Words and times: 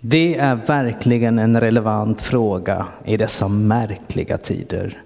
Det 0.00 0.36
är 0.36 0.54
verkligen 0.54 1.38
en 1.38 1.60
relevant 1.60 2.20
fråga 2.20 2.86
i 3.04 3.16
dessa 3.16 3.48
märkliga 3.48 4.38
tider. 4.38 5.02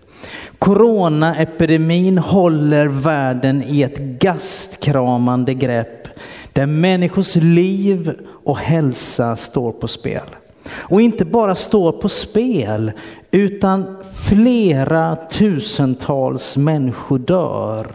Coronaepidemin 0.58 2.18
håller 2.18 2.86
världen 2.86 3.62
i 3.62 3.82
ett 3.82 3.98
gastkramande 3.98 5.54
grepp 5.54 6.08
där 6.52 6.66
människors 6.66 7.36
liv 7.36 8.12
och 8.44 8.58
hälsa 8.58 9.36
står 9.36 9.72
på 9.72 9.88
spel. 9.88 10.26
Och 10.70 11.00
inte 11.00 11.24
bara 11.24 11.54
står 11.54 11.92
på 11.92 12.08
spel, 12.08 12.92
utan 13.30 13.96
flera 14.14 15.16
tusentals 15.16 16.56
människor 16.56 17.18
dör. 17.18 17.86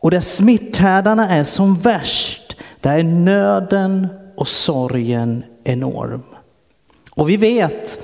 Och 0.00 0.10
där 0.10 0.20
smitthärdarna 0.20 1.28
är 1.28 1.44
som 1.44 1.74
värst, 1.74 2.56
där 2.80 2.98
är 2.98 3.02
nöden 3.02 4.08
och 4.36 4.48
sorgen 4.48 5.44
enorm. 5.66 6.22
Och 7.10 7.28
vi 7.28 7.36
vet, 7.36 7.98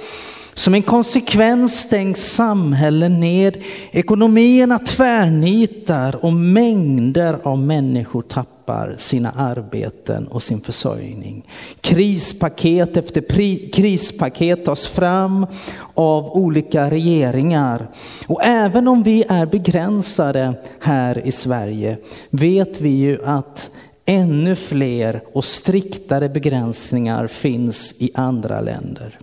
som 0.54 0.74
en 0.74 0.82
konsekvens 0.82 1.78
stängs 1.78 2.32
samhällen 2.32 3.20
ned, 3.20 3.62
ekonomierna 3.90 4.78
tvärnitar 4.78 6.24
och 6.24 6.32
mängder 6.32 7.38
av 7.42 7.58
människor 7.58 8.22
tappar 8.22 8.94
sina 8.98 9.30
arbeten 9.30 10.26
och 10.26 10.42
sin 10.42 10.60
försörjning. 10.60 11.48
Krispaket 11.80 12.96
efter 12.96 13.70
krispaket 13.72 14.64
tas 14.64 14.86
fram 14.86 15.46
av 15.94 16.36
olika 16.36 16.90
regeringar. 16.90 17.86
Och 18.26 18.44
även 18.44 18.88
om 18.88 19.02
vi 19.02 19.24
är 19.28 19.46
begränsade 19.46 20.54
här 20.80 21.26
i 21.26 21.32
Sverige 21.32 21.98
vet 22.30 22.80
vi 22.80 22.90
ju 22.90 23.24
att 23.24 23.70
ännu 24.04 24.56
fler 24.56 25.22
och 25.32 25.44
striktare 25.44 26.28
begränsningar 26.28 27.26
finns 27.26 27.94
i 27.98 28.10
andra 28.14 28.60
länder. 28.60 29.18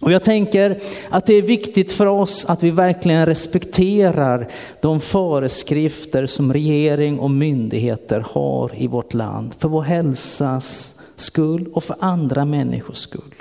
Och 0.00 0.12
jag 0.12 0.24
tänker 0.24 0.80
att 1.10 1.26
det 1.26 1.34
är 1.34 1.42
viktigt 1.42 1.92
för 1.92 2.06
oss 2.06 2.44
att 2.44 2.62
vi 2.62 2.70
verkligen 2.70 3.26
respekterar 3.26 4.48
de 4.80 5.00
föreskrifter 5.00 6.26
som 6.26 6.52
regering 6.52 7.18
och 7.18 7.30
myndigheter 7.30 8.24
har 8.30 8.82
i 8.82 8.86
vårt 8.86 9.14
land 9.14 9.54
för 9.58 9.68
vår 9.68 9.82
hälsas 9.82 10.94
skull 11.16 11.68
och 11.72 11.84
för 11.84 11.96
andra 12.00 12.44
människors 12.44 12.96
skull. 12.96 13.34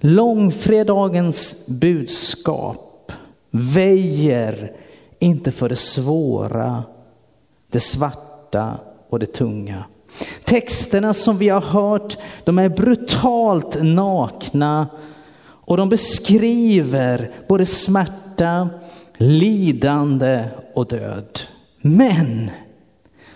Långfredagens 0.00 1.66
budskap 1.66 3.12
väjer 3.50 4.76
inte 5.18 5.52
för 5.52 5.68
det 5.68 5.76
svåra, 5.76 6.84
det 7.70 7.80
svarta 7.80 8.25
och 9.08 9.18
det 9.18 9.26
tunga. 9.26 9.84
Texterna 10.44 11.14
som 11.14 11.38
vi 11.38 11.48
har 11.48 11.60
hört, 11.60 12.16
de 12.44 12.58
är 12.58 12.68
brutalt 12.68 13.82
nakna 13.82 14.88
och 15.66 15.76
de 15.76 15.88
beskriver 15.88 17.30
både 17.48 17.66
smärta, 17.66 18.68
lidande 19.16 20.44
och 20.74 20.86
död. 20.86 21.40
Men, 21.80 22.50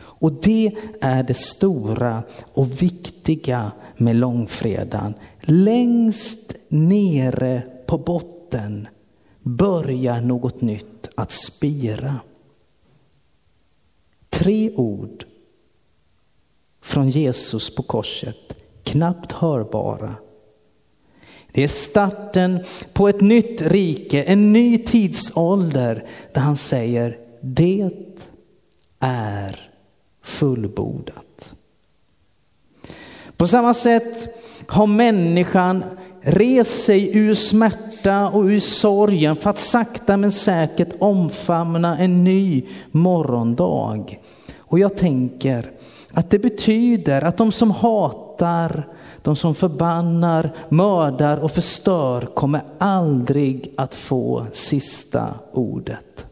och 0.03 0.32
det 0.32 0.72
är 1.00 1.22
det 1.22 1.34
stora 1.34 2.22
och 2.53 2.82
viktiga 2.82 3.72
med 3.97 4.16
långfredagen, 4.16 5.14
längst 5.41 6.54
nere 6.69 7.62
på 7.86 7.98
botten 7.98 8.88
börjar 9.42 10.20
något 10.20 10.60
nytt 10.60 11.09
att 11.14 11.32
spira. 11.32 12.20
Tre 14.40 14.70
ord 14.76 15.24
från 16.82 17.10
Jesus 17.10 17.74
på 17.74 17.82
korset, 17.82 18.56
knappt 18.84 19.32
hörbara. 19.32 20.14
Det 21.52 21.64
är 21.64 21.68
starten 21.68 22.64
på 22.92 23.08
ett 23.08 23.20
nytt 23.20 23.62
rike, 23.62 24.22
en 24.22 24.52
ny 24.52 24.78
tidsålder 24.78 26.06
där 26.34 26.40
han 26.40 26.56
säger 26.56 27.18
det 27.40 27.90
är 28.98 29.70
fullbordat. 30.22 31.54
På 33.36 33.46
samma 33.46 33.74
sätt 33.74 34.28
har 34.66 34.86
människan 34.86 35.84
rest 36.20 36.84
sig 36.84 37.18
ur 37.18 37.34
smärta 37.34 38.28
och 38.28 38.42
ur 38.42 38.60
sorgen 38.60 39.36
för 39.36 39.50
att 39.50 39.58
sakta 39.58 40.16
men 40.16 40.32
säkert 40.32 40.94
omfamna 40.98 41.98
en 41.98 42.24
ny 42.24 42.66
morgondag. 42.90 44.06
Och 44.70 44.78
jag 44.78 44.97
tänker 44.97 45.70
att 46.12 46.31
det 46.31 46.38
betyder 46.38 47.22
att 47.22 47.36
de 47.36 47.53
som 47.53 47.70
hatar, 47.70 48.88
de 49.22 49.36
som 49.36 49.54
förbannar, 49.54 50.50
mördar 50.69 51.36
och 51.36 51.50
förstör 51.50 52.20
kommer 52.34 52.62
aldrig 52.78 53.75
att 53.76 53.94
få 53.94 54.47
sista 54.53 55.34
ordet. 55.53 56.26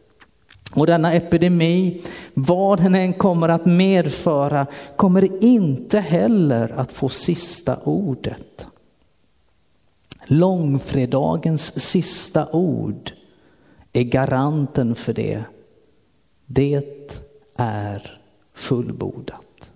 Och 0.75 0.87
denna 0.87 1.13
epidemi, 1.13 2.03
vad 2.35 2.79
den 2.79 2.95
än 2.95 3.13
kommer 3.13 3.49
att 3.49 3.67
medföra, 3.67 4.67
kommer 4.97 5.45
inte 5.45 6.01
heller 6.01 6.73
att 6.77 6.93
få 6.93 7.09
sista 7.09 7.77
ordet. 7.85 8.67
Långfredagens 10.27 11.81
sista 11.81 12.49
ord 12.53 13.13
är 13.93 14.03
garanten 14.03 14.95
för 14.95 15.13
det. 15.13 15.45
Det 16.47 16.83
är 17.57 18.18
fullbordat. 18.59 19.71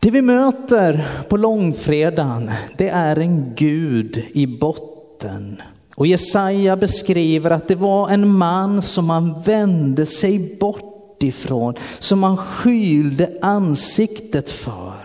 Det 0.00 0.10
vi 0.10 0.22
möter 0.22 1.08
på 1.28 1.36
långfredagen, 1.36 2.50
det 2.76 2.88
är 2.88 3.18
en 3.18 3.54
Gud 3.54 4.24
i 4.32 4.46
botten. 4.46 5.62
Och 5.94 6.06
Jesaja 6.06 6.76
beskriver 6.76 7.50
att 7.50 7.68
det 7.68 7.74
var 7.74 8.10
en 8.10 8.28
man 8.28 8.82
som 8.82 9.06
man 9.06 9.40
vände 9.40 10.06
sig 10.06 10.56
bort 10.60 11.22
ifrån, 11.22 11.74
som 11.98 12.18
man 12.18 12.36
skylde 12.36 13.38
ansiktet 13.42 14.50
för. 14.50 14.97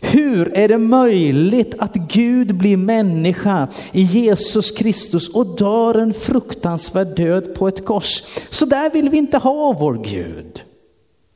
Hur 0.00 0.56
är 0.56 0.68
det 0.68 0.78
möjligt 0.78 1.74
att 1.78 1.94
Gud 1.94 2.54
blir 2.54 2.76
människa 2.76 3.68
i 3.92 4.02
Jesus 4.02 4.70
Kristus 4.70 5.28
och 5.28 5.56
dör 5.56 5.94
en 5.94 6.14
fruktansvärd 6.14 7.16
död 7.16 7.54
på 7.54 7.68
ett 7.68 7.84
kors? 7.84 8.22
Så 8.50 8.64
där 8.64 8.90
vill 8.90 9.08
vi 9.08 9.16
inte 9.16 9.38
ha 9.38 9.72
vår 9.72 10.04
Gud. 10.04 10.62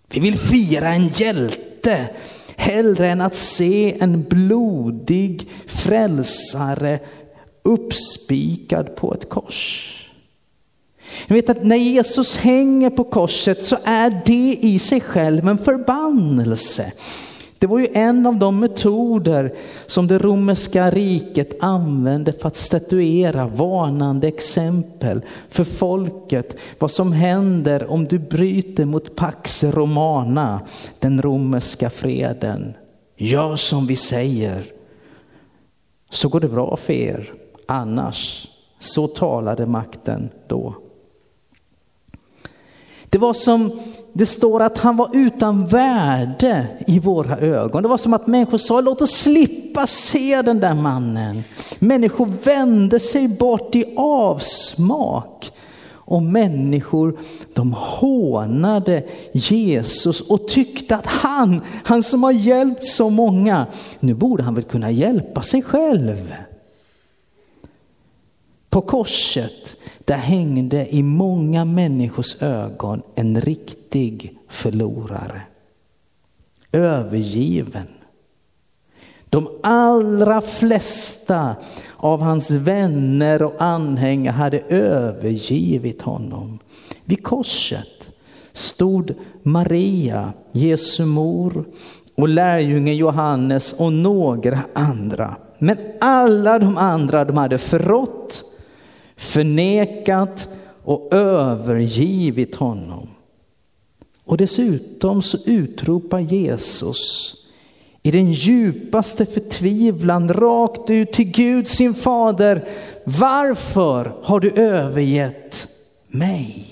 Vi 0.08 0.20
vill 0.20 0.38
fira 0.38 0.88
en 0.88 1.08
hjälte 1.08 2.08
hellre 2.56 3.10
än 3.10 3.20
att 3.20 3.36
se 3.36 3.96
en 4.00 4.22
blodig 4.22 5.50
frälsare 5.66 7.00
uppspikad 7.62 8.96
på 8.96 9.14
ett 9.14 9.28
kors. 9.28 9.96
Jag 11.26 11.34
vet 11.34 11.48
att 11.48 11.64
när 11.64 11.76
Jesus 11.76 12.36
hänger 12.36 12.90
på 12.90 13.04
korset 13.04 13.64
så 13.64 13.76
är 13.84 14.22
det 14.26 14.58
i 14.60 14.78
sig 14.78 15.00
själv 15.00 15.48
en 15.48 15.58
förbannelse. 15.58 16.92
Det 17.60 17.66
var 17.66 17.78
ju 17.78 17.88
en 17.92 18.26
av 18.26 18.36
de 18.36 18.60
metoder 18.60 19.54
som 19.86 20.06
det 20.06 20.18
romerska 20.18 20.90
riket 20.90 21.62
använde 21.62 22.32
för 22.32 22.48
att 22.48 22.56
statuera 22.56 23.46
varnande 23.46 24.28
exempel 24.28 25.20
för 25.48 25.64
folket. 25.64 26.56
Vad 26.78 26.90
som 26.90 27.12
händer 27.12 27.90
om 27.90 28.04
du 28.04 28.18
bryter 28.18 28.84
mot 28.84 29.16
Pax 29.16 29.64
Romana, 29.64 30.60
den 30.98 31.22
romerska 31.22 31.90
freden. 31.90 32.74
Gör 33.16 33.56
som 33.56 33.86
vi 33.86 33.96
säger, 33.96 34.64
så 36.10 36.28
går 36.28 36.40
det 36.40 36.48
bra 36.48 36.76
för 36.76 36.92
er. 36.92 37.32
Annars, 37.66 38.48
så 38.78 39.06
talade 39.06 39.66
makten 39.66 40.28
då. 40.46 40.74
Det 43.10 43.18
var 43.18 43.32
som 43.32 43.80
det 44.12 44.26
står 44.26 44.62
att 44.62 44.78
han 44.78 44.96
var 44.96 45.10
utan 45.12 45.66
värde 45.66 46.66
i 46.86 46.98
våra 46.98 47.38
ögon. 47.38 47.82
Det 47.82 47.88
var 47.88 47.98
som 47.98 48.14
att 48.14 48.26
människor 48.26 48.58
sa, 48.58 48.80
låt 48.80 49.00
oss 49.00 49.10
slippa 49.10 49.86
se 49.86 50.42
den 50.42 50.60
där 50.60 50.74
mannen. 50.74 51.44
Människor 51.78 52.28
vände 52.44 53.00
sig 53.00 53.28
bort 53.28 53.76
i 53.76 53.94
avsmak. 53.96 55.52
Och 56.10 56.22
människor 56.22 57.18
de 57.52 57.72
hånade 57.72 59.02
Jesus 59.32 60.20
och 60.20 60.48
tyckte 60.48 60.96
att 60.96 61.06
han, 61.06 61.60
han 61.84 62.02
som 62.02 62.22
har 62.22 62.32
hjälpt 62.32 62.86
så 62.86 63.10
många, 63.10 63.66
nu 64.00 64.14
borde 64.14 64.42
han 64.42 64.54
väl 64.54 64.64
kunna 64.64 64.90
hjälpa 64.90 65.42
sig 65.42 65.62
själv. 65.62 66.34
På 68.70 68.80
korset, 68.80 69.76
där 70.10 70.16
hängde 70.16 70.94
i 70.94 71.02
många 71.02 71.64
människors 71.64 72.42
ögon 72.42 73.02
en 73.14 73.40
riktig 73.40 74.38
förlorare. 74.48 75.42
Övergiven. 76.72 77.86
De 79.28 79.48
allra 79.62 80.40
flesta 80.40 81.56
av 81.96 82.22
hans 82.22 82.50
vänner 82.50 83.42
och 83.42 83.62
anhängare 83.62 84.32
hade 84.32 84.60
övergivit 84.68 86.02
honom. 86.02 86.58
Vid 87.04 87.22
korset 87.22 88.10
stod 88.52 89.14
Maria, 89.42 90.32
Jesu 90.52 91.04
mor, 91.04 91.64
och 92.14 92.28
lärjungen 92.28 92.96
Johannes 92.96 93.72
och 93.72 93.92
några 93.92 94.58
andra. 94.72 95.36
Men 95.58 95.78
alla 96.00 96.58
de 96.58 96.76
andra 96.76 97.24
de 97.24 97.36
hade 97.36 97.58
förrått, 97.58 98.44
förnekat 99.20 100.48
och 100.84 101.14
övergivit 101.14 102.54
honom. 102.54 103.08
Och 104.24 104.36
dessutom 104.36 105.22
så 105.22 105.38
utropar 105.46 106.18
Jesus 106.18 107.34
i 108.02 108.10
den 108.10 108.32
djupaste 108.32 109.26
förtvivlan 109.26 110.32
rakt 110.32 110.90
ut 110.90 111.12
till 111.12 111.30
Gud 111.30 111.68
sin 111.68 111.94
fader. 111.94 112.68
Varför 113.04 114.14
har 114.22 114.40
du 114.40 114.50
övergett 114.50 115.68
mig? 116.08 116.66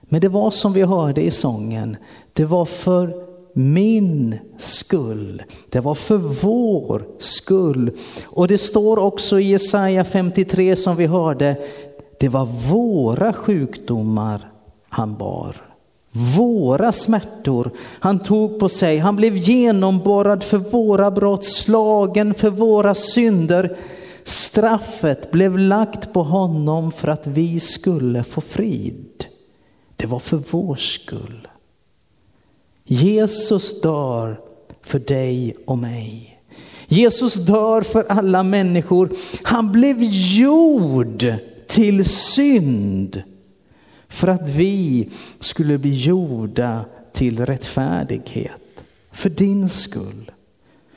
Men 0.00 0.20
det 0.20 0.28
var 0.28 0.50
som 0.50 0.72
vi 0.72 0.82
hörde 0.82 1.22
i 1.22 1.30
sången, 1.30 1.96
det 2.32 2.44
var 2.44 2.64
för 2.64 3.25
min 3.58 4.38
skull. 4.58 5.42
Det 5.70 5.80
var 5.80 5.94
för 5.94 6.16
vår 6.16 7.06
skull. 7.18 7.90
Och 8.24 8.48
det 8.48 8.58
står 8.58 8.98
också 8.98 9.40
i 9.40 9.44
Jesaja 9.44 10.04
53 10.04 10.76
som 10.76 10.96
vi 10.96 11.06
hörde, 11.06 11.56
det 12.20 12.28
var 12.28 12.46
våra 12.70 13.32
sjukdomar 13.32 14.50
han 14.88 15.16
bar. 15.16 15.56
Våra 16.36 16.92
smärtor 16.92 17.70
han 17.80 18.18
tog 18.18 18.58
på 18.58 18.68
sig. 18.68 18.98
Han 18.98 19.16
blev 19.16 19.36
genomborrad 19.36 20.44
för 20.44 20.58
våra 20.58 21.10
brott, 21.10 21.44
slagen 21.44 22.34
för 22.34 22.50
våra 22.50 22.94
synder. 22.94 23.76
Straffet 24.24 25.30
blev 25.30 25.58
lagt 25.58 26.12
på 26.12 26.22
honom 26.22 26.92
för 26.92 27.08
att 27.08 27.26
vi 27.26 27.60
skulle 27.60 28.24
få 28.24 28.40
frid. 28.40 29.24
Det 29.96 30.06
var 30.06 30.18
för 30.18 30.42
vår 30.50 30.76
skull. 30.76 31.48
Jesus 32.86 33.80
dör 33.80 34.40
för 34.82 34.98
dig 34.98 35.56
och 35.64 35.78
mig. 35.78 36.40
Jesus 36.88 37.34
dör 37.34 37.82
för 37.82 38.04
alla 38.04 38.42
människor. 38.42 39.10
Han 39.42 39.72
blev 39.72 40.02
gjord 40.02 41.34
till 41.66 42.04
synd 42.04 43.22
för 44.08 44.28
att 44.28 44.48
vi 44.48 45.08
skulle 45.40 45.78
bli 45.78 45.96
gjorda 45.96 46.84
till 47.12 47.46
rättfärdighet. 47.46 48.84
För 49.12 49.30
din 49.30 49.68
skull. 49.68 50.30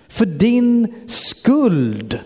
För 0.07 0.25
din 0.25 0.93
skuld. 1.07 2.19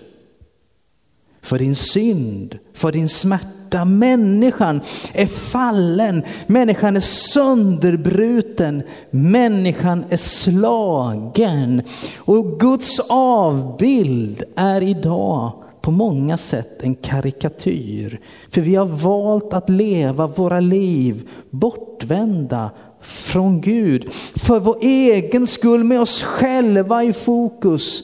För 1.43 1.59
din 1.59 1.75
synd, 1.75 2.59
för 2.73 2.91
din 2.91 3.09
smärta. 3.09 3.85
Människan 3.85 4.81
är 5.13 5.25
fallen, 5.25 6.23
människan 6.47 6.95
är 6.97 7.01
sönderbruten, 7.01 8.83
människan 9.09 10.05
är 10.09 10.17
slagen. 10.17 11.81
Och 12.17 12.59
Guds 12.59 12.99
avbild 13.09 14.43
är 14.55 14.81
idag 14.83 15.53
på 15.81 15.91
många 15.91 16.37
sätt 16.37 16.81
en 16.81 16.95
karikatyr. 16.95 18.19
För 18.49 18.61
vi 18.61 18.75
har 18.75 18.85
valt 18.85 19.53
att 19.53 19.69
leva 19.69 20.27
våra 20.27 20.59
liv 20.59 21.29
bortvända 21.49 22.71
från 23.01 23.61
Gud. 23.61 24.13
För 24.35 24.59
vår 24.59 24.77
egen 24.81 25.47
skull, 25.47 25.83
med 25.83 26.01
oss 26.01 26.21
själva 26.23 27.03
i 27.03 27.13
fokus. 27.13 28.03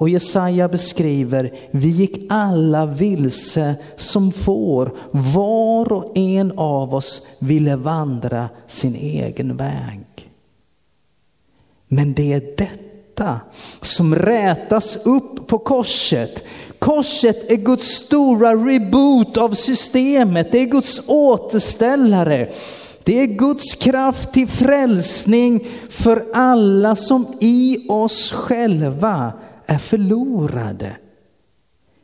Och 0.00 0.08
Jesaja 0.08 0.68
beskriver, 0.68 1.54
vi 1.70 1.88
gick 1.88 2.26
alla 2.28 2.86
vilse 2.86 3.74
som 3.96 4.32
får. 4.32 4.96
Var 5.10 5.92
och 5.92 6.16
en 6.16 6.52
av 6.58 6.94
oss 6.94 7.28
ville 7.38 7.76
vandra 7.76 8.48
sin 8.66 8.94
egen 8.94 9.56
väg. 9.56 10.30
Men 11.88 12.12
det 12.12 12.32
är 12.32 12.56
detta 12.56 13.40
som 13.80 14.14
rätas 14.14 14.96
upp 14.96 15.46
på 15.46 15.58
korset. 15.58 16.44
Korset 16.78 17.50
är 17.50 17.56
Guds 17.56 17.86
stora 17.86 18.54
reboot 18.54 19.36
av 19.36 19.54
systemet. 19.54 20.52
Det 20.52 20.58
är 20.58 20.66
Guds 20.66 21.00
återställare. 21.08 22.50
Det 23.04 23.20
är 23.20 23.26
Guds 23.26 23.74
kraft 23.74 24.32
till 24.32 24.48
frälsning 24.48 25.66
för 25.90 26.26
alla 26.32 26.96
som 26.96 27.26
i 27.40 27.86
oss 27.88 28.32
själva 28.32 29.32
är 29.70 29.78
förlorade. 29.78 30.96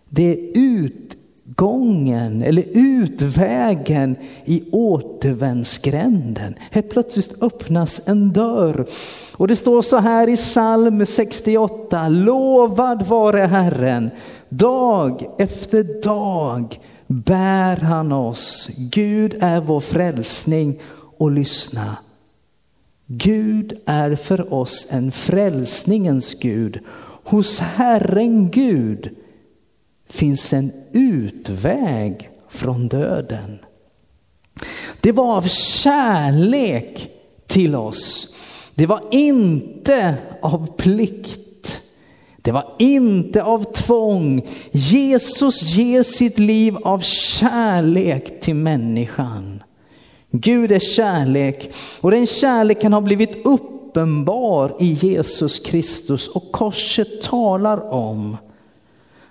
Det 0.08 0.32
är 0.32 0.38
utgången 0.54 2.42
eller 2.42 2.64
utvägen 2.72 4.16
i 4.44 4.64
återvändsgränden. 4.72 6.54
Helt 6.70 6.90
plötsligt 6.90 7.42
öppnas 7.42 8.00
en 8.04 8.32
dörr. 8.32 8.86
Och 9.36 9.48
det 9.48 9.56
står 9.56 9.82
så 9.82 9.96
här 9.96 10.28
i 10.28 10.36
psalm 10.36 11.06
68. 11.06 12.08
Lovad 12.08 13.06
vare 13.06 13.40
Herren 13.40 14.10
Dag 14.48 15.24
efter 15.38 16.02
dag 16.02 16.80
bär 17.06 17.76
han 17.76 18.12
oss. 18.12 18.70
Gud 18.78 19.36
är 19.40 19.60
vår 19.60 19.80
frälsning 19.80 20.80
och 21.18 21.30
lyssna. 21.30 21.96
Gud 23.06 23.80
är 23.86 24.14
för 24.14 24.54
oss 24.54 24.86
en 24.90 25.12
frälsningens 25.12 26.34
Gud. 26.34 26.80
Hos 27.26 27.58
Herren 27.58 28.50
Gud 28.50 29.16
finns 30.08 30.52
en 30.52 30.72
utväg 30.92 32.30
från 32.48 32.88
döden. 32.88 33.58
Det 35.00 35.12
var 35.12 35.36
av 35.36 35.48
kärlek 35.48 37.10
till 37.46 37.74
oss. 37.74 38.34
Det 38.74 38.86
var 38.86 39.00
inte 39.10 40.16
av 40.42 40.76
plikt. 40.76 41.82
Det 42.36 42.52
var 42.52 42.74
inte 42.78 43.42
av 43.42 43.72
tvång. 43.72 44.46
Jesus 44.70 45.62
ger 45.62 46.02
sitt 46.02 46.38
liv 46.38 46.76
av 46.76 47.00
kärlek 47.00 48.40
till 48.40 48.54
människan. 48.54 49.62
Gud 50.30 50.72
är 50.72 50.78
kärlek 50.78 51.74
och 52.00 52.10
den 52.10 52.26
kärleken 52.26 52.92
har 52.92 53.00
blivit 53.00 53.46
uppenbar 53.96 54.76
i 54.78 54.92
Jesus 54.92 55.58
Kristus 55.58 56.28
och 56.28 56.52
korset 56.52 57.22
talar 57.22 57.92
om 57.92 58.36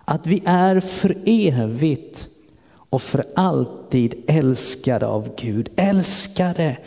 att 0.06 0.28
vi 0.28 0.44
är 0.46 0.80
för 0.80 1.18
evigt 1.26 2.28
och 2.90 3.02
för 3.02 3.26
alltid 3.36 4.24
älskade 4.28 5.08
av 5.08 5.30
Gud. 5.38 5.70
Älskade 5.76 6.78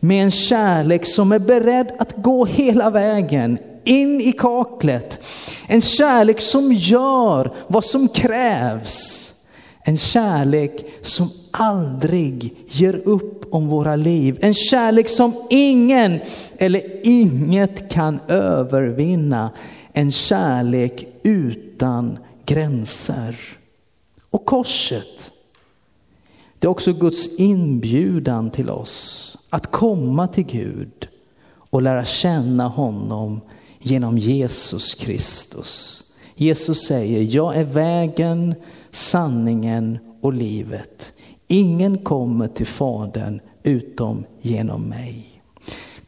med 0.00 0.24
en 0.24 0.30
kärlek 0.30 1.06
som 1.06 1.32
är 1.32 1.38
beredd 1.38 1.92
att 1.98 2.16
gå 2.16 2.44
hela 2.44 2.90
vägen 2.90 3.58
in 3.84 4.20
i 4.20 4.32
kaklet. 4.32 5.26
En 5.66 5.80
kärlek 5.80 6.40
som 6.40 6.72
gör 6.72 7.54
vad 7.66 7.84
som 7.84 8.08
krävs. 8.08 9.32
En 9.82 9.96
kärlek 9.96 10.86
som 11.02 11.30
aldrig 11.58 12.54
ger 12.66 12.96
upp 13.04 13.54
om 13.54 13.68
våra 13.68 13.96
liv. 13.96 14.38
En 14.40 14.54
kärlek 14.54 15.08
som 15.08 15.32
ingen 15.50 16.20
eller 16.56 17.06
inget 17.06 17.90
kan 17.90 18.20
övervinna. 18.28 19.50
En 19.92 20.12
kärlek 20.12 21.06
utan 21.22 22.18
gränser. 22.46 23.36
Och 24.30 24.44
korset, 24.44 25.30
det 26.58 26.66
är 26.66 26.70
också 26.70 26.92
Guds 26.92 27.38
inbjudan 27.38 28.50
till 28.50 28.70
oss 28.70 29.38
att 29.50 29.70
komma 29.70 30.28
till 30.28 30.44
Gud 30.46 31.08
och 31.70 31.82
lära 31.82 32.04
känna 32.04 32.68
honom 32.68 33.40
genom 33.78 34.18
Jesus 34.18 34.94
Kristus. 34.94 36.04
Jesus 36.34 36.78
säger, 36.86 37.34
jag 37.34 37.56
är 37.56 37.64
vägen, 37.64 38.54
sanningen 38.90 39.98
och 40.20 40.32
livet. 40.32 41.12
Ingen 41.48 41.98
kommer 41.98 42.48
till 42.48 42.66
Fadern 42.66 43.40
utom 43.62 44.24
genom 44.40 44.82
mig. 44.82 45.24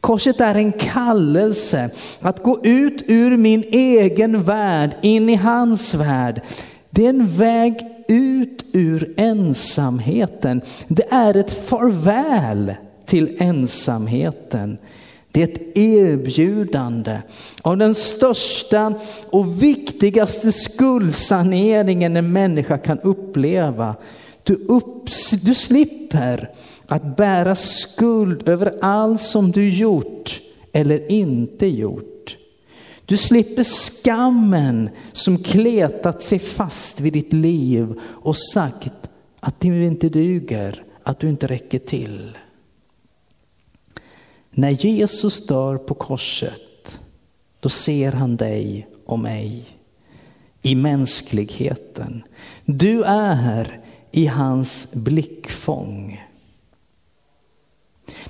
Korset 0.01 0.41
är 0.41 0.55
en 0.55 0.71
kallelse 0.71 1.89
att 2.19 2.43
gå 2.43 2.59
ut 2.63 3.03
ur 3.07 3.37
min 3.37 3.63
egen 3.71 4.43
värld 4.43 4.95
in 5.01 5.29
i 5.29 5.35
hans 5.35 5.93
värld. 5.93 6.41
Det 6.89 7.05
är 7.05 7.09
en 7.09 7.37
väg 7.37 7.75
ut 8.07 8.65
ur 8.73 9.13
ensamheten. 9.17 10.61
Det 10.87 11.11
är 11.11 11.37
ett 11.37 11.53
farväl 11.53 12.73
till 13.05 13.37
ensamheten. 13.39 14.77
Det 15.31 15.41
är 15.41 15.47
ett 15.47 15.77
erbjudande 15.77 17.21
av 17.61 17.77
den 17.77 17.95
största 17.95 18.93
och 19.29 19.63
viktigaste 19.63 20.51
skuldsaneringen 20.51 22.17
en 22.17 22.33
människa 22.33 22.77
kan 22.77 22.99
uppleva. 22.99 23.95
Du, 24.43 24.53
upp, 24.53 25.09
du 25.41 25.55
slipper 25.55 26.49
att 26.85 27.17
bära 27.17 27.55
skuld 27.55 28.49
över 28.49 28.77
allt 28.81 29.21
som 29.21 29.51
du 29.51 29.69
gjort 29.69 30.41
eller 30.71 31.11
inte 31.11 31.67
gjort. 31.67 32.37
Du 33.05 33.17
slipper 33.17 33.63
skammen 33.63 34.89
som 35.11 35.37
kletat 35.37 36.23
sig 36.23 36.39
fast 36.39 36.99
vid 36.99 37.13
ditt 37.13 37.33
liv 37.33 37.99
och 38.03 38.37
sagt 38.37 39.09
att 39.39 39.59
du 39.59 39.85
inte 39.85 40.09
duger, 40.09 40.83
att 41.03 41.19
du 41.19 41.29
inte 41.29 41.47
räcker 41.47 41.79
till. 41.79 42.37
När 44.51 44.69
Jesus 44.69 45.47
dör 45.47 45.77
på 45.77 45.93
korset, 45.93 46.99
då 47.59 47.69
ser 47.69 48.11
han 48.11 48.35
dig 48.35 48.87
och 49.05 49.19
mig 49.19 49.65
i 50.61 50.75
mänskligheten. 50.75 52.23
Du 52.65 53.03
är 53.03 53.80
i 54.11 54.27
hans 54.27 54.87
blickfång. 54.91 56.21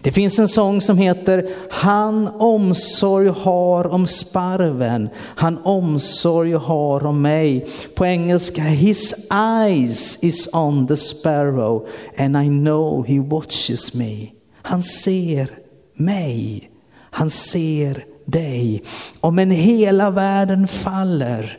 Det 0.01 0.11
finns 0.11 0.39
en 0.39 0.47
sång 0.47 0.81
som 0.81 0.97
heter 0.97 1.49
Han 1.69 2.27
omsorg 2.27 3.27
har 3.27 3.87
om 3.87 4.07
sparven, 4.07 5.09
han 5.17 5.57
omsorg 5.63 6.53
har 6.53 7.05
om 7.05 7.21
mig. 7.21 7.65
På 7.95 8.05
engelska, 8.05 8.61
His 8.61 9.13
eyes 9.31 10.17
is 10.21 10.49
on 10.53 10.87
the 10.87 10.97
sparrow 10.97 11.87
and 12.17 12.37
I 12.37 12.47
know 12.47 13.05
he 13.07 13.19
watches 13.19 13.93
me. 13.93 14.27
Han 14.61 14.83
ser 14.83 15.49
mig, 15.95 16.69
han 17.11 17.29
ser 17.29 18.05
dig. 18.25 18.83
Om 19.19 19.39
en 19.39 19.51
hela 19.51 20.09
världen 20.09 20.67
faller 20.67 21.57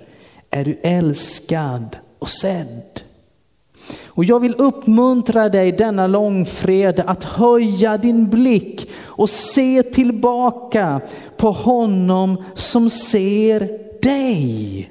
är 0.51 0.65
du 0.65 0.81
älskad 0.83 1.97
och 2.19 2.29
sedd. 2.29 3.03
Och 4.07 4.25
jag 4.25 4.41
vill 4.41 4.55
uppmuntra 4.55 5.49
dig 5.49 5.73
denna 5.73 6.07
långfredag 6.07 7.05
att 7.07 7.25
höja 7.25 7.99
din 7.99 8.31
blick 8.31 8.91
och 9.01 9.31
se 9.31 9.83
tillbaka 9.83 11.01
på 11.37 11.51
honom 11.51 12.45
som 12.55 12.91
ser 12.91 13.69
dig. 14.03 14.91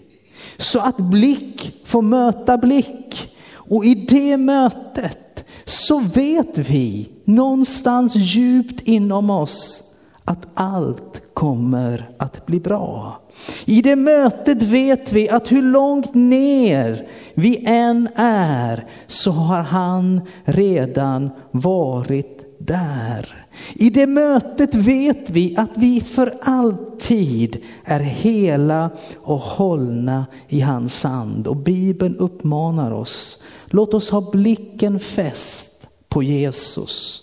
Så 0.57 0.79
att 0.79 0.97
blick 0.97 1.81
får 1.85 2.01
möta 2.01 2.57
blick. 2.57 3.31
Och 3.53 3.85
i 3.85 3.95
det 3.95 4.37
mötet 4.37 5.45
så 5.65 5.99
vet 5.99 6.57
vi 6.57 7.09
någonstans 7.25 8.15
djupt 8.15 8.81
inom 8.81 9.29
oss 9.29 9.90
att 10.25 10.47
allt 10.53 11.21
kommer 11.33 12.09
att 12.17 12.45
bli 12.45 12.59
bra. 12.59 13.21
I 13.65 13.81
det 13.81 13.95
mötet 13.95 14.63
vet 14.63 15.11
vi 15.11 15.29
att 15.29 15.51
hur 15.51 15.61
långt 15.61 16.13
ner 16.13 17.07
vi 17.33 17.65
än 17.65 18.09
är 18.15 18.87
så 19.07 19.31
har 19.31 19.61
han 19.61 20.21
redan 20.43 21.29
varit 21.51 22.41
där. 22.57 23.45
I 23.73 23.89
det 23.89 24.07
mötet 24.07 24.75
vet 24.75 25.29
vi 25.29 25.57
att 25.57 25.77
vi 25.77 26.01
för 26.01 26.37
alltid 26.41 27.57
är 27.85 27.99
hela 27.99 28.89
och 29.17 29.39
hållna 29.39 30.25
i 30.47 30.59
hans 30.59 31.03
hand. 31.03 31.47
Och 31.47 31.57
Bibeln 31.57 32.17
uppmanar 32.17 32.91
oss, 32.91 33.43
låt 33.65 33.93
oss 33.93 34.09
ha 34.09 34.31
blicken 34.31 34.99
fäst 34.99 35.87
på 36.09 36.23
Jesus, 36.23 37.21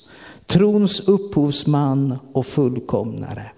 trons 0.49 1.00
upphovsman 1.00 2.19
och 2.33 2.47
fullkomnare. 2.47 3.50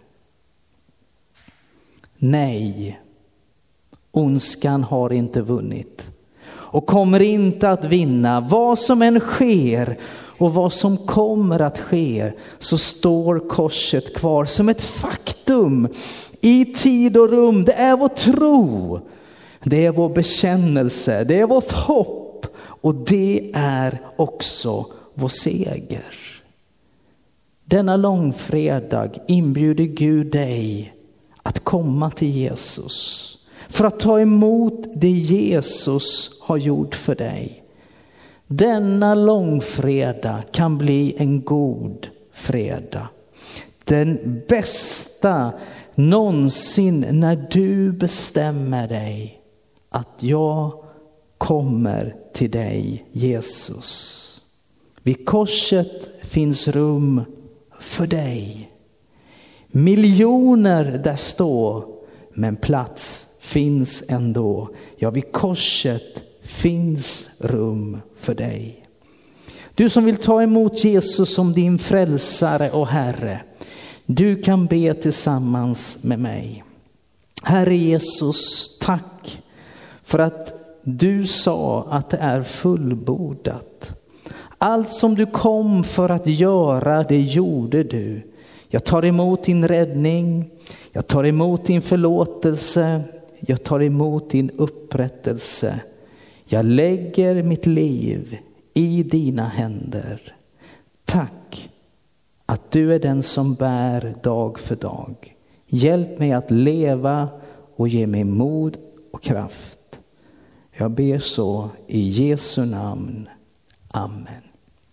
Nej, 2.17 3.01
ondskan 4.11 4.83
har 4.83 5.13
inte 5.13 5.43
vunnit 5.43 6.11
och 6.51 6.87
kommer 6.87 7.21
inte 7.21 7.71
att 7.71 7.85
vinna. 7.85 8.41
Vad 8.41 8.79
som 8.79 9.03
än 9.03 9.21
sker 9.21 9.99
och 10.39 10.55
vad 10.55 10.73
som 10.73 10.97
kommer 10.97 11.61
att 11.61 11.79
ske 11.79 12.33
så 12.59 12.79
står 12.79 13.49
korset 13.49 14.17
kvar 14.17 14.45
som 14.45 14.69
ett 14.69 14.85
faktum 14.85 15.89
i 16.41 16.65
tid 16.65 17.17
och 17.17 17.31
rum. 17.31 17.65
Det 17.65 17.73
är 17.73 17.97
vår 17.97 18.09
tro, 18.09 19.01
det 19.65 19.87
är 19.87 19.91
vår 19.91 20.09
bekännelse, 20.09 21.25
det 21.25 21.41
är 21.41 21.47
vårt 21.47 21.73
hopp 21.73 22.47
och 22.61 22.95
det 22.95 23.51
är 23.55 24.01
också 24.17 24.87
vår 25.15 25.29
seger. 25.29 26.40
Denna 27.71 27.97
långfredag 27.97 29.19
inbjuder 29.29 29.85
Gud 29.85 30.33
dig 30.33 30.95
att 31.43 31.65
komma 31.65 32.11
till 32.11 32.31
Jesus. 32.31 33.39
För 33.69 33.85
att 33.85 34.01
ta 34.01 34.21
emot 34.21 34.85
det 34.95 35.11
Jesus 35.11 36.31
har 36.43 36.57
gjort 36.57 36.95
för 36.95 37.15
dig. 37.15 37.65
Denna 38.47 39.15
långfredag 39.15 40.43
kan 40.53 40.79
bli 40.79 41.15
en 41.19 41.45
god 41.45 42.09
fredag. 42.33 43.09
Den 43.85 44.43
bästa 44.49 45.53
någonsin 45.95 47.07
när 47.11 47.49
du 47.51 47.93
bestämmer 47.93 48.89
dig 48.89 49.41
att 49.89 50.23
jag 50.23 50.85
kommer 51.39 52.17
till 52.33 52.51
dig 52.51 53.07
Jesus. 53.13 54.27
Vid 55.03 55.27
korset 55.27 56.11
finns 56.23 56.69
rum 56.69 57.25
för 57.81 58.07
dig. 58.07 58.71
Miljoner 59.69 61.01
där 61.05 61.17
står, 61.17 61.85
men 62.35 62.57
plats 62.57 63.27
finns 63.41 64.05
ändå. 64.09 64.71
Ja, 64.97 65.11
vid 65.11 65.33
korset 65.33 66.23
finns 66.43 67.31
rum 67.39 68.01
för 68.17 68.35
dig. 68.35 68.87
Du 69.75 69.89
som 69.89 70.05
vill 70.05 70.17
ta 70.17 70.43
emot 70.43 70.85
Jesus 70.85 71.35
som 71.35 71.53
din 71.53 71.79
frälsare 71.79 72.71
och 72.71 72.89
Herre, 72.89 73.41
du 74.07 74.43
kan 74.43 74.67
be 74.67 74.95
tillsammans 74.95 75.99
med 76.03 76.19
mig. 76.19 76.65
Herre 77.43 77.77
Jesus, 77.77 78.71
tack 78.81 79.43
för 80.03 80.19
att 80.19 80.55
du 80.83 81.27
sa 81.27 81.87
att 81.91 82.11
det 82.11 82.17
är 82.17 82.43
fullbordat. 82.43 84.00
Allt 84.63 84.91
som 84.91 85.15
du 85.15 85.27
kom 85.27 85.85
för 85.85 86.09
att 86.09 86.27
göra, 86.27 87.03
det 87.03 87.21
gjorde 87.21 87.83
du. 87.83 88.23
Jag 88.69 88.85
tar 88.85 89.05
emot 89.05 89.45
din 89.45 89.69
räddning, 89.69 90.51
jag 90.93 91.07
tar 91.07 91.25
emot 91.25 91.67
din 91.67 91.83
förlåtelse, 91.83 93.03
jag 93.41 93.65
tar 93.65 93.83
emot 93.83 94.31
din 94.31 94.51
upprättelse. 94.51 95.81
Jag 96.45 96.65
lägger 96.65 97.43
mitt 97.43 97.67
liv 97.67 98.39
i 98.75 99.03
dina 99.03 99.49
händer. 99.49 100.37
Tack 101.05 101.71
att 102.47 102.71
du 102.71 102.95
är 102.95 102.99
den 102.99 103.23
som 103.23 103.55
bär 103.55 104.15
dag 104.23 104.59
för 104.59 104.77
dag. 104.77 105.37
Hjälp 105.67 106.19
mig 106.19 106.33
att 106.33 106.51
leva 106.51 107.29
och 107.77 107.89
ge 107.89 108.07
mig 108.07 108.25
mod 108.25 108.77
och 109.13 109.23
kraft. 109.23 110.01
Jag 110.77 110.91
ber 110.91 111.19
så 111.19 111.69
i 111.87 112.01
Jesu 112.01 112.65
namn. 112.65 113.29
Amen. 113.93 114.50